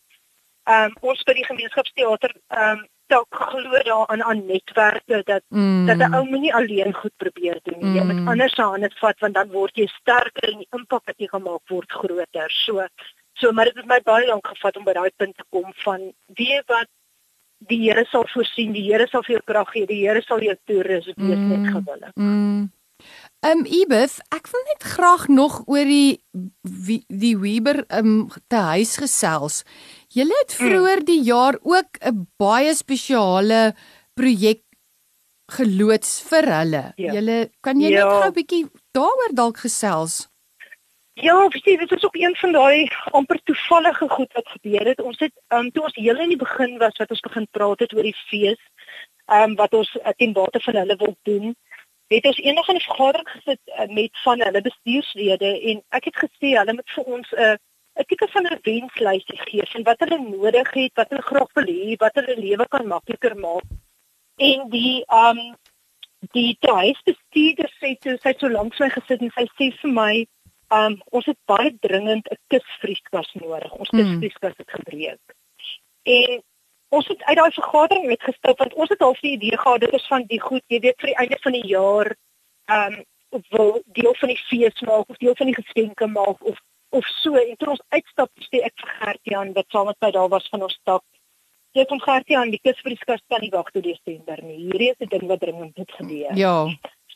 [0.63, 5.85] Ehm um, ons by die gemeenskapsteater ehm um, dalk glo daaraan aan netwerke dat Mm.
[5.85, 7.93] dat 'n ou moenie alleen goed probeer doen nie.
[7.99, 8.07] Jy Mm.
[8.15, 11.27] moet ander se hande vat want dan word jy sterker en die impak wat jy
[11.27, 12.49] gemaak word groter.
[12.65, 12.87] So
[13.33, 16.13] so maar dit het my baie lank gevat om by daai punt te kom van
[16.27, 16.87] weet wat
[17.59, 20.55] die Here sal voorsien, die Here sal vir jou krag gee, die Here sal jou
[20.65, 21.47] toerus wees Mm.
[21.49, 22.11] net gewillig.
[22.15, 22.71] Mm.
[23.45, 26.17] Ehm um, Ibeth, ek wil net graag nog oor die
[26.85, 29.59] wie, die Weber ehm um, te huis gesels.
[30.09, 30.65] Julle het Mm.
[30.65, 33.75] vroeër die jaar ook 'n baie spesiale
[34.17, 34.63] projek
[35.57, 36.83] geloods vir hulle.
[36.97, 37.13] Ja.
[37.13, 38.09] Julle kan jy net Ja.
[38.21, 38.65] gou 'n bietjie
[38.97, 40.27] daaroor dalk gesels?
[41.13, 45.01] Ja, verstaan, dit is ook een van daai amper toevallige goed wat gebeur het.
[45.01, 47.93] Ons het um, toe ons heel in die begin was wat ons begin praat het
[47.93, 48.59] oor die fees,
[49.27, 51.55] ehm um, wat ons uh, ten bate van hulle wil doen,
[52.07, 56.17] het ons eendag in 'n vergadering gesit uh, met van hulle bestuurslede en ek het
[56.23, 57.55] gesê hulle moet vir ons 'n uh,
[57.99, 61.67] 'n tipe van 'n wenslysie gee van wat hulle nodig het, wat hulle graag wil
[61.75, 63.67] hê, wat hulle lewe kan makliker maak.
[64.37, 65.55] En die um,
[66.31, 70.25] die huisbestuurder sê toe sy het so lank my gesit en sy sê vir my
[70.73, 73.71] Um ons het baie dringend 'n kusvrieskas nodig.
[73.71, 73.99] Ons Mm.
[73.99, 75.21] kusvrieskas het gebreek.
[76.03, 76.43] En
[76.97, 80.07] ons het uit daai vergadering uitgestap want ons het al die idee gehad dit is
[80.13, 82.15] van die goed, jy weet vir die einde van die jaar
[82.77, 83.03] um
[83.49, 87.35] wil deel van die fees maak of deel van die geskenke maak of of so
[87.35, 90.63] en toe ons uitstap sê ek vir Gertiaan wat saam met my daar was van
[90.67, 91.03] ons stap.
[91.75, 94.61] Jy kom Gertiaan die kusvrieskas kan nie wag tot Desember nie.
[94.67, 96.37] Hierdie is 'n ding wat dringend moet gebeur.
[96.43, 96.55] Ja.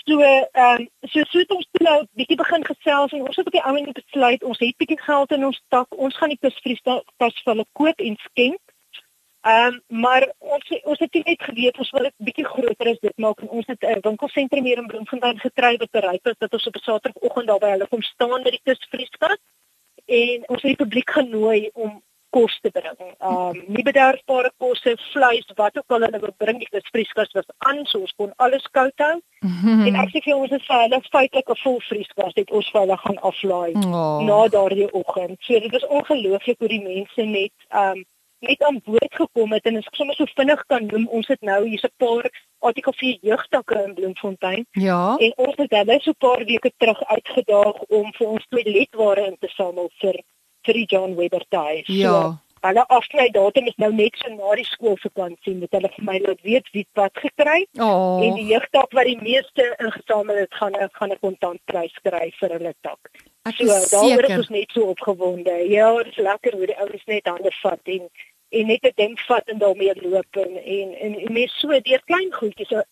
[0.05, 3.53] So ehm so so het ons toe nou bietjie begin gesels en ons het op
[3.53, 5.87] die ou en besluit ons het bietjie geld in ons tak.
[5.95, 8.68] Ons gaan die kusvrieskas vir hulle koop en skenk.
[9.41, 13.17] Ehm um, maar ons ons het net geweet ons wil dit bietjie groter as dit
[13.17, 16.67] maak en ons het 'n winkelsentrum hier in Bloemfontein gekry wat bereik is dat ons
[16.67, 19.39] op 'n Saterdagoggend daar by hulle kom staan met die kusvrieskas
[20.05, 22.97] en ons het die publiek genooi om kos te bring.
[22.99, 26.59] Ehm um, nie bederfbare kosse, vleis, wat ook al hulle wil bring.
[26.59, 29.17] Die kusvrieskas was aan, so ons kon alles koud hou.
[29.87, 32.97] En ek sê vir ons is hulle feitelik 'n vol vrieskas het ons vir hulle
[32.97, 34.21] gaan aflaai Oh.
[34.21, 35.37] na daardie oggend.
[35.39, 38.03] So dit is ongelooflik hoe die mense net um
[38.41, 41.41] net aan boord gekom het en as ek sommer so vinnig kan noem, ons het
[41.41, 42.29] nou hier's 'n paar
[42.61, 45.15] artikel 4 jeugtakke in Bloemfontein Ja.
[45.19, 49.37] en ons het hulle so 'n paar weke terug uitgedaag om vir ons toiletware in
[49.39, 50.15] te samel vir
[50.65, 51.83] vir die John Webber Day.
[51.87, 52.37] Ja.
[52.61, 56.41] Hulle afsny datum is nou net so na die skoolvakansie met hulle vir my laat
[56.43, 58.19] weet wie wat gekry Oh.
[58.21, 62.73] en die jeugtak wat die meeste ingesamel het gaan gaan 'n kontantprys kry vir hulle
[62.81, 62.99] tak.
[63.45, 64.37] Ek So is daaroor is seker.
[64.37, 65.69] ons net so opgewonde.
[65.69, 68.09] Ja, dit is lekker hoe die ouens net hande vat en
[68.49, 72.01] en net 'n ding vat en daarmee loop en en, en, en mense so deur
[72.05, 72.83] klein goedjies 'n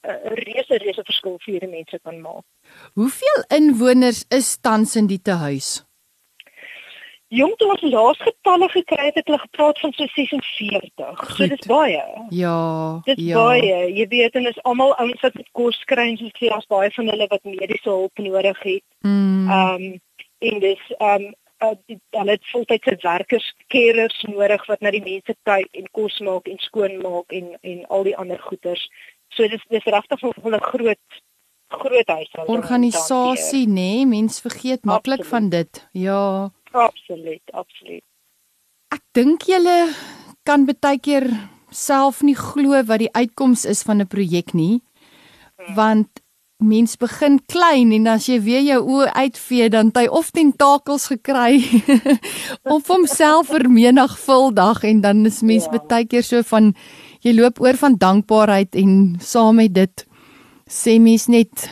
[0.44, 2.46] reuse reuse verskil vir hierdie mense kan maak.
[2.94, 5.88] Hoeveel inwoners is tans in die tehuis?
[7.28, 11.18] Jong toe ons laas getalle gekry het, het hulle gepraat van so 46.
[11.20, 11.36] Goed.
[11.36, 12.04] So dis baie.
[12.30, 13.02] Ja.
[13.04, 13.36] Dit ja.
[13.36, 13.80] baie.
[13.94, 16.92] Jy weet en is almal ouens wat met kos kry en soos jy as baie
[16.96, 18.86] van hulle wat mediese hulp nodig het.
[19.02, 19.50] Mm.
[19.50, 20.00] Ehm um,
[20.40, 25.04] en dis ehm um, uh, die- hulle het voltydse werkers, carers nodig wat na die
[25.04, 28.90] mense kyk en kos maak en skoon maak en en al die ander goeders.
[29.30, 31.00] So dis dis regtig nog 'n groot
[31.68, 32.58] groot huishouding.
[32.58, 33.74] Organisasie, nê?
[33.74, 35.88] Nee, mens vergeet maklik van dit.
[35.92, 36.52] Ja.
[36.72, 38.04] Absoluut, absoluut.
[38.94, 39.94] Ek dink julle
[40.44, 41.28] kan baie keer
[41.70, 44.82] self nie glo wat die uitkoms is van 'n projek nie.
[45.76, 46.08] Want
[46.58, 51.62] mens begin klein en as jy weer jou oë uitvee dan hy of tentakels gekry
[52.76, 55.78] of homself vermenigvuldig en dan is mens ja.
[55.78, 56.74] baie keer so van
[57.22, 60.06] jy loop oor van dankbaarheid en saam met dit
[60.66, 61.70] sê mens net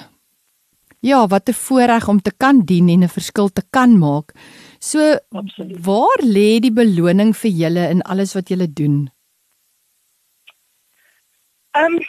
[1.01, 4.33] ja wat 'n voorreg om te kan dien en 'n verskil te kan maak.
[4.79, 5.85] So Absoluut.
[5.85, 9.09] waar lê die beloning vir julle in alles wat julle doen?
[11.73, 11.99] Ehm um,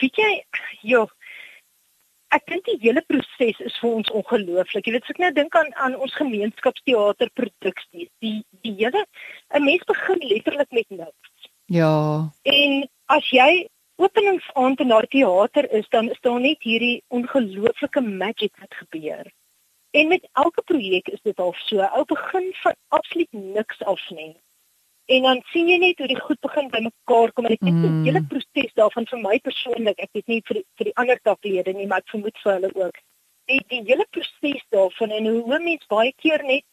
[0.00, 0.44] weet jy
[0.82, 1.08] joh
[2.36, 4.86] ek dink die hele proses is vir ons ongelooflik.
[4.86, 9.04] Jy weet, as ek nou dink aan aan ons gemeenskapsteater produksie, die die hele
[9.54, 11.48] 'n mens begin letterlik met niks.
[11.66, 12.30] Ja.
[12.42, 18.52] En as jy openingsaand in daardie teater is, dan is daar net hierdie ongelooflike magic
[18.60, 19.32] wat gebeur.
[19.90, 21.80] En met elke projek is dit al so.
[21.80, 24.36] Ou begin van absoluut niks af nie.
[25.06, 27.98] En dan sien jy net hoe die goed begin bymekaar kom en ek dink mm.
[28.02, 31.20] die hele proses daarvan vir my persoonlik, ek weet nie vir die, vir die ander
[31.28, 32.98] taklede nie, maar ek vermoed vir hulle ook.
[33.46, 36.66] Die die hele proses daarvan en hoe mense baie keer net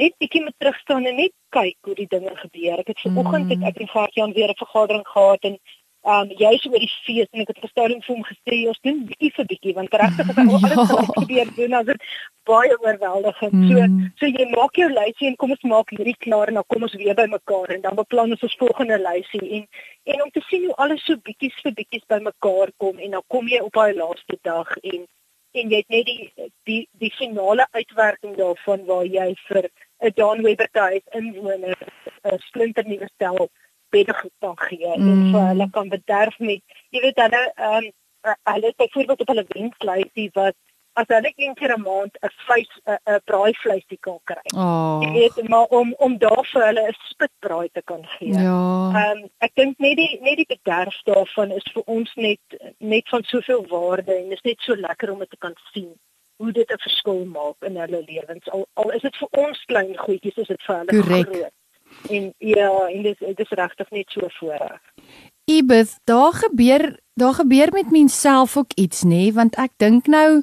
[0.00, 2.80] net bietjie met terugstaan en net kyk hoe die dinge gebeur.
[2.80, 3.68] Ek het vanoggend mm.
[3.68, 5.60] ek het Gert-Jan weer 'n vergadering gehad en
[6.06, 9.30] um juis oor die fees en ek het verstaan vir hom gesê ons doen bietjie
[9.38, 11.06] vir bietjie want regtig as al alles ja.
[11.16, 12.06] gebeur doen as dit
[12.50, 13.56] baie oorweldigend.
[13.58, 13.72] Mm.
[13.72, 16.86] So so jy maak jou lysie en kom ons maak hierdie klaar en dan kom
[16.86, 19.66] ons weer by mekaar en dan beplan ons ons volgende lysie en
[20.14, 23.26] en om te sien hoe alles so bietjies vir bietjies by mekaar kom en dan
[23.34, 25.06] kom jy op daai laaste dag en
[25.56, 29.70] en jy het net die die die finale uitwerking daarvan waar jy vir
[30.06, 31.78] 'n Don Weber tuis inwoner
[32.22, 33.48] 'n splinter nuwe stel
[33.96, 35.10] bedde kan gee mm.
[35.12, 37.92] en vir hulle kan bederf met jy weet hulle ehm um,
[38.52, 40.56] hulle het byvoorbeeld op hulle wenslysie wat
[41.00, 44.48] as hulle een keer 'n maand 'n vleis 'n braaivleisie kan kry.
[44.56, 44.98] Oh.
[45.02, 48.32] Jy weet maar om om daarvoor hulle 'n spitbraai te kan gee.
[48.32, 48.90] Ja.
[48.94, 52.44] Ehm um, ek dink net die net die bederf daarvan is vir ons net
[52.78, 55.92] net van soveel waarde en dit is net so lekker om dit te kan sien
[56.36, 58.50] hoe dit 'n verskil maak in hulle lewens.
[58.50, 61.28] Al al is dit vir ons klein goedjies, is dit vir hulle Correct.
[61.28, 61.52] groot.
[62.10, 64.80] En ja, en dit dit is regtig net so voorreg.
[65.44, 69.32] Ibeth, daar gebeur daar gebeur met menself ook iets nê, nee?
[69.32, 70.42] want ek dink nou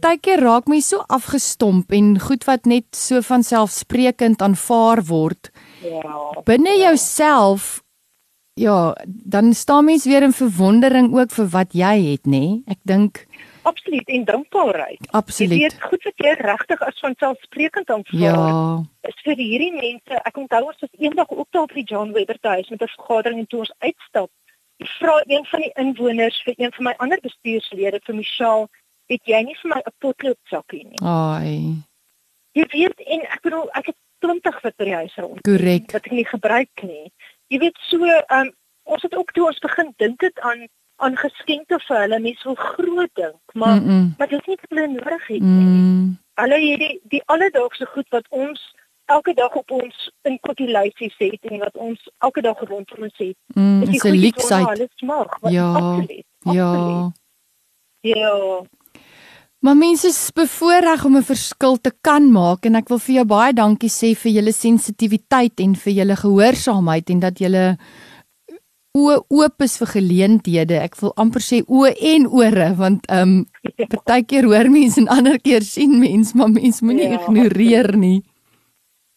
[0.00, 5.50] baie keer raak my so afgestomp en goed wat net so van selfsprekend aanvaar word.
[5.82, 6.42] Ja.
[6.44, 6.88] Binne ja.
[6.88, 7.82] jouself
[8.58, 12.40] ja, dan staan mens weer in verwondering ook vir wat jy het nê.
[12.42, 12.62] Nee?
[12.66, 13.26] Ek dink
[13.68, 15.08] absoluut en dankbaarheid.
[15.20, 15.58] Absoluut.
[15.58, 18.20] Jy weet goed jy regtig as van selfsprekend aanvaar.
[18.20, 18.80] Ja.
[19.10, 22.68] Is vir hierdie mense, ek onthou ons was eendag op daar by John Weber huis
[22.72, 24.30] met 'n vergadering en toe ons uitstap,
[24.98, 28.68] vra een van die inwoners vir een van my ander bestuurslede vir Michelle,
[29.08, 31.82] "Het jy nie vir my 'n potloodsak nie?" Ai.
[32.52, 35.40] Jy weet en ek bedoel ek het 20 vir die huis rond.
[35.42, 35.92] Korrek.
[35.92, 37.12] Wat ek nie gebruik nie.
[37.48, 38.04] Jy weet so,
[38.34, 38.52] um,
[38.84, 42.58] ons het ook toe ons begin dink dit aan aan geskenke vir hulle mense wil
[42.58, 44.14] groot dink, maar mm -mm.
[44.18, 45.66] maar dit is nie wat hulle nodig het nie.
[45.66, 46.18] Mm.
[46.34, 48.64] Hulle het die die alledaagse goed wat ons
[49.04, 53.36] elke dag op ons in kotielysies het en wat ons elke dag rondom ons het.
[53.46, 54.66] Mm, is die leksheid.
[54.96, 55.12] Ja.
[55.16, 55.72] Absoluut, ja.
[55.72, 56.26] absoluut.
[56.40, 57.12] Ja.
[58.00, 58.62] Ja.
[59.58, 63.24] Maar mense is bevoorreg om 'n verskil te kan maak en ek wil vir jou
[63.24, 67.78] baie dankie sê vir julle sensitiwiteit en vir julle gehoorsaamheid en dat julle
[68.96, 70.78] oë oop is vir geleenthede.
[70.80, 73.46] Ek wil amper sê oë en ore want ehm um,
[73.92, 78.22] partykeer hoor mense en ander keer sien mense, maar mense moenie ja, ignoreer nie.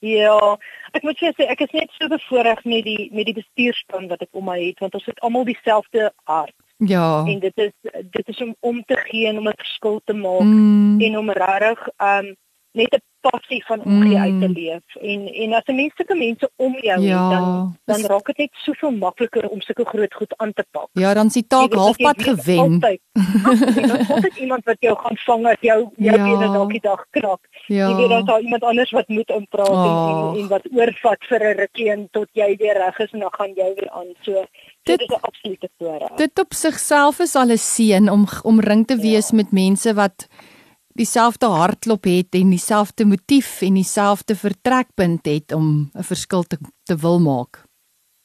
[0.02, 0.58] Ja,
[0.98, 4.34] ek moet sê ek is net so bevoorreg met die met die bestuurspan wat ek
[4.34, 6.56] om my het want ons het almal dieselfde hart.
[6.82, 7.22] Ja.
[7.30, 7.74] En dit is
[8.10, 11.02] dit is om om te gee en om 'n verskil te maak mm.
[11.02, 12.36] en om regtig ehm um,
[12.74, 14.16] net 'n passie van om mm.
[14.18, 17.78] uit te leef en en as 'n mens sulke mense om jou ja, het dan
[17.86, 20.90] dan raak dit net soveel makliker om sulke groot goed aan te pak.
[20.92, 22.80] Ja, dan sien taak halfpad gewen.
[22.80, 26.24] Dan kom dit iemand wat jou gaan vang as jou jou ja.
[26.24, 27.48] bene dalk die dag krak.
[27.66, 27.90] Ja.
[27.90, 30.34] Jy weet dan daar iemand anders wat moet inpraat oh.
[30.34, 33.34] en, en wat oorvat vir 'n rukkie en tot jy weer reg is en dan
[33.34, 34.10] gaan jy weer aan.
[34.22, 36.16] So dit, dit is 'n absolute voorreg.
[36.16, 39.36] Dit op sigself is al 'n seën om omring te wees ja.
[39.36, 40.28] met mense wat
[40.94, 46.96] dieselfde hartklop het en dieselfde motief en dieselfde vertrekpunt het om 'n verskil te te
[46.96, 47.64] wil maak.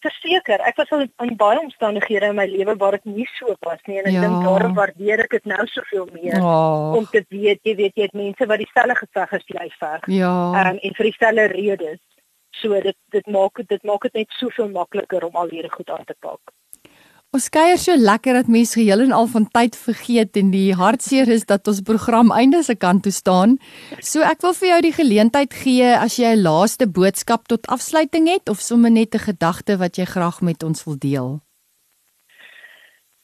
[0.01, 3.81] Verseker, ek was al in baie omstandighede in my lewe waar dit nie so was
[3.87, 4.21] nie en ek ja.
[4.21, 6.95] dink daarom waardeer ek dit nou soveel meer oh.
[6.99, 10.07] om te weet jy weet jy het mense wat dieselfde geveg as jy veg.
[10.07, 10.35] Ja.
[10.61, 12.03] Um, en vir dieselfde redes.
[12.51, 16.05] So dit dit maak dit maak dit net soveel makliker om al hierdie goed aan
[16.05, 16.41] te pak.
[17.35, 21.29] Ons kuier so lekker dat mense geheel en al van tyd vergeet en die hartseer
[21.29, 23.57] is dat ons program einde se kant toe staan.
[24.01, 28.29] So ek wil vir jou die geleentheid gee as jy 'n laaste boodskap tot afsluiting
[28.29, 31.41] het of sommer net 'n gedagte wat jy graag met ons wil deel.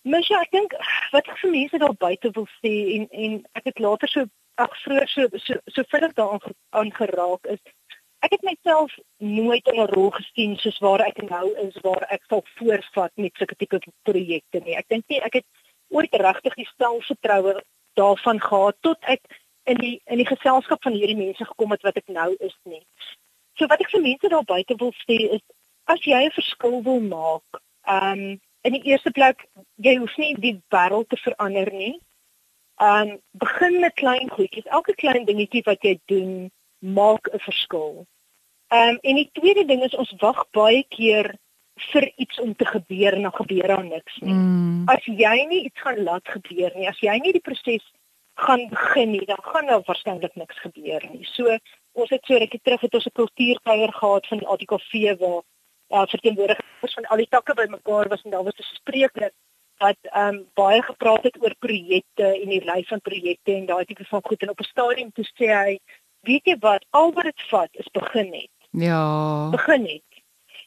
[0.02, 0.72] Mens ja, ek dink
[1.12, 4.26] wat ek vir mense daar buite wil sê en en ek het later so
[4.56, 7.60] ag vroeër so so so vinnig daaraan aangeraak is
[8.22, 12.22] ek het myself nooit in 'n rol gesien soos waar ek nou is waar ek
[12.28, 14.76] sal voorvat met sulke tipe projekte nie.
[14.76, 15.46] Ek dink nie ek het
[15.88, 17.62] ooit regtig die selfvertroue
[17.94, 19.20] daarvan gehad tot ek
[19.64, 22.82] in die in die geselskap van hierdie mense gekom het wat ek nou is nie.
[23.58, 25.44] So wat ek vir mense daar buite wil sê is
[25.84, 29.46] as jy 'n verskil wil maak, ehm um, in die eerste plek
[29.76, 31.98] jy hoef nie die wêreld te verander nie.
[32.80, 34.66] Ehm um, begin met klein goedjies.
[34.66, 36.50] Elke klein dingetjie wat jy doen
[36.82, 38.06] maak 'n verskil.
[38.68, 41.34] Ehm um, en die tweede ding is ons wag baie keer
[41.92, 44.34] vir iets om te gebeur en dan gebeur daar niks nie.
[44.34, 44.88] Mm.
[44.88, 47.84] As jy nie iets gaan laat gebeur nie, as jy nie die proses
[48.34, 51.24] gaan begin nie, dan gaan daar waarskynlik niks gebeur nie.
[51.32, 51.56] So
[51.92, 55.42] ons het so rukkie terug het ons 'n kultuurkuier gehad van die ATKV waar
[55.92, 59.30] uh, verteenwoordigers van al die takke bymekaar was en daar was 'n spreker
[59.78, 63.84] wat ehm um, baie gepraat het oor projekte en die lys van projekte en daai
[63.84, 65.78] tipe van goed en op 'n stadium toe sê hy
[66.28, 68.50] weet jy wat al wat dit vat is begin net.
[68.70, 69.50] Ja.
[69.50, 70.08] Begin net.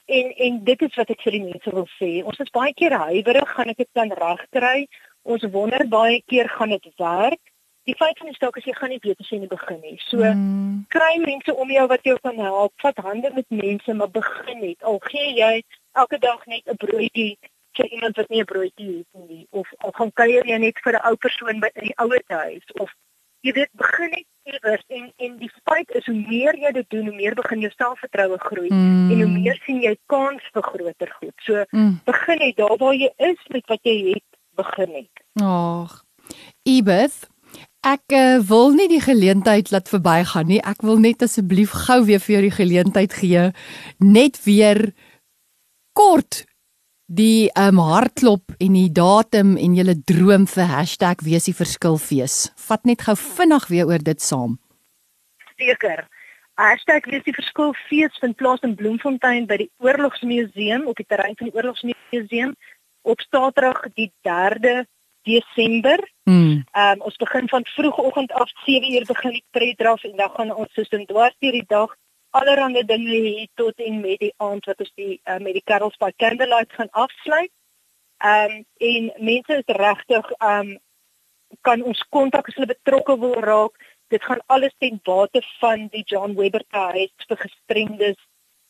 [0.06, 2.12] En en dit is wat ek vir die mense wil sê.
[2.24, 4.88] Ons is baie keer huiwerig, gaan ek dit dan regkry?
[5.24, 7.42] Ons wonder baie keer gaan dit werk?
[7.86, 9.98] Die feit van die saak is jy gaan nie weet as jy nie begin nie.
[10.10, 10.86] So mm.
[10.94, 12.74] kry mense om jou wat jou kan help.
[12.82, 14.82] Vat hande met mense, maar begin net.
[14.84, 15.52] Al gee jy
[15.94, 17.38] elke dag net 'n broodjie
[17.76, 20.94] vir iemand wat nie 'n broodjie het nie of al gaan kuier jy net vir
[20.94, 22.94] 'n ou persoon by in die ouer huis of
[23.46, 27.10] jy weet begin net iewers en en die feit is hoe meer jy dit doen
[27.10, 29.12] hoe meer begin jou selfvertroue groei mm.
[29.14, 31.36] en hoe meer sien jy kans vir groter goed.
[31.46, 31.94] So mm.
[32.10, 34.28] begin net daar waar jy is met wat jy het,
[34.58, 35.24] begin net.
[35.46, 36.02] Ag.
[36.66, 37.24] Ebeth
[37.86, 40.58] Ek uh, wil nie die geleentheid laat verbygaan nie.
[40.66, 43.44] Ek wil net asseblief gou weer vir jou die geleentheid gee
[44.02, 44.82] net weer
[45.94, 46.44] kort
[47.06, 50.68] die um, hartklop en die datum en julle droom vir
[51.22, 52.54] #weesieverskilfees.
[52.68, 54.58] Vat net gou vinnig weer oor dit saam.
[55.58, 56.08] Seker.
[56.56, 62.56] #weesieverskilfees vind plaas in Bloemfontein by die Oorlogsmuseum op die terrein van die Oorlogsmuseum
[63.04, 64.86] op Saterdag die 3de
[65.26, 66.00] Desember.
[66.24, 70.74] Ehm um, ons begin van vroegoggend af 7:00 begin die predraf en dan gaan ons
[70.74, 71.96] soos in dwars deur die dag
[72.40, 75.98] allerlei dinge hier tot en met die aand wat ons die uh, met die Carols
[76.02, 77.52] by Candlelight gaan afsluit.
[78.18, 80.80] Ehm um, en mense is regtig ehm um,
[81.62, 83.76] kan ons kontak as hulle betrokke wil raak.
[84.14, 88.20] Dit gaan alles ten bate van die John Webber Huis vir gestremdes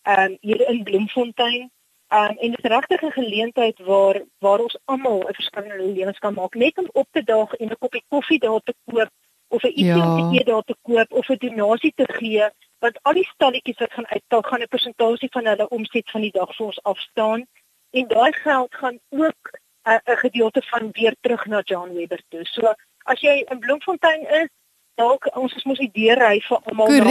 [0.03, 1.71] ehm um, hier in Bloemfontein.
[2.13, 5.79] Ehm um, en dit is regtig 'n geleentheid waar waar ons almal 'n verskil in
[5.79, 8.75] ons lewens kan maak net om op te daag en 'n koppie koffie daar te
[8.85, 9.11] koop
[9.47, 10.05] of 'n ietsie ja.
[10.05, 12.49] om te eet daar te koop of 'n donasie te gee
[12.79, 16.31] want al die stalletjies wat gaan uittel gaan 'n persentasie van hulle omset van die
[16.31, 17.45] dag vir ons afstaan.
[17.91, 19.41] En daai geld gaan ook
[19.83, 22.45] 'n uh, gedeelte van weer terug na John Webber toe.
[22.45, 22.73] So
[23.03, 24.49] as jy in Bloemfontein is,
[24.95, 27.09] dalk ons is mos die deur hy vir almal daar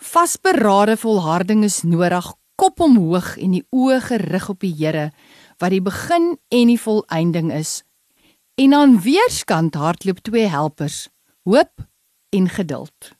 [0.00, 5.10] Vasberade volharding is nodig, kop omhoog en die oë gerig op die Here
[5.60, 7.80] wat die begin en die volëinding is.
[8.60, 11.08] En aan weerskant hardloop twee helpers,
[11.48, 11.84] hoop
[12.36, 13.12] en geduld.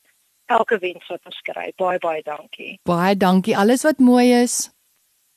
[0.47, 1.71] elke wens wat ons kry.
[1.77, 2.77] Baie baie dankie.
[2.87, 3.55] Baie dankie.
[3.57, 4.69] Alles wat mooi is.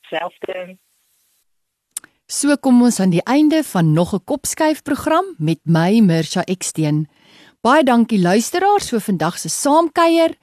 [0.09, 0.77] Selfde.
[2.31, 7.07] So kom ons aan die einde van nog 'n kopskuif program met my Mirsha Eksteen.
[7.61, 10.33] Baie dankie luisteraars vir vandag se saamkuier.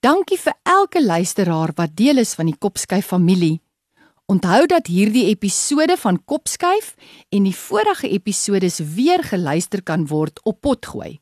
[0.00, 3.60] Dankie vir elke luisteraar wat deel is van die Kopskuif familie.
[4.26, 6.94] Onthou dat hierdie episode van Kopskuif
[7.28, 11.20] en die vorige episodes weer geluister kan word op Potgooi.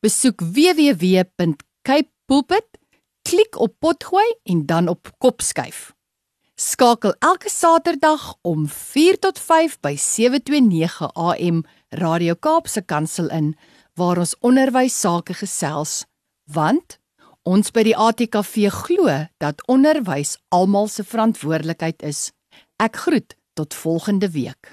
[0.00, 0.42] Besoek
[2.32, 2.78] www.capepulpit,
[3.22, 5.92] klik op Potgooi en dan op Kopskuif.
[6.54, 13.56] Skakel elke Saterdag om 4 tot 5 by 729 AM Radio Kaapse Kansel in
[13.94, 16.04] waar ons onderwys sake gesels
[16.52, 16.98] want
[17.42, 22.30] ons by die ATKV glo dat onderwys almal se verantwoordelikheid is.
[22.80, 24.72] Ek groet tot volgende week.